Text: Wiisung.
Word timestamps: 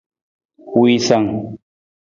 Wiisung. 0.79 1.29